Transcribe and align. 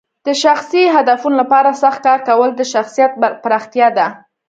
د 0.27 0.29
شخصي 0.43 0.83
هدفونو 0.95 1.35
لپاره 1.41 1.79
سخت 1.83 1.99
کار 2.07 2.19
کول 2.29 2.49
د 2.55 2.61
شخصیت 2.73 3.11
پراختیا 3.43 3.87
ده. 3.97 4.07